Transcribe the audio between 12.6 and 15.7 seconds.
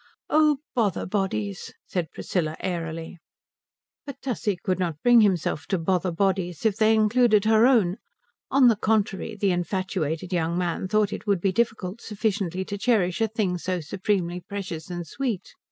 to cherish a thing so supremely precious and sweet.